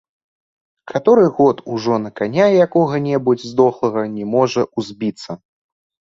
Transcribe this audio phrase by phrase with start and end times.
[0.91, 5.31] Каторы год ужо на каня якога-небудзь здохлага не можа ўзбіцца.